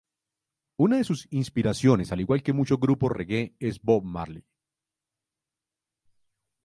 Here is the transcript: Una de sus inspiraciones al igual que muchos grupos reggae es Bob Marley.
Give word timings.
Una 0.77 0.97
de 0.97 1.03
sus 1.03 1.31
inspiraciones 1.31 2.11
al 2.11 2.21
igual 2.21 2.41
que 2.41 2.53
muchos 2.53 2.79
grupos 2.79 3.11
reggae 3.11 3.55
es 3.59 3.79
Bob 3.83 4.03
Marley. 4.03 4.43